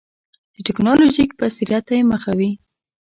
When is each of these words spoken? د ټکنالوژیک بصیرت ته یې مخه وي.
د 0.55 0.55
ټکنالوژیک 0.67 1.29
بصیرت 1.39 1.83
ته 1.87 1.93
یې 1.97 2.03
مخه 2.11 2.31
وي. 2.39 2.51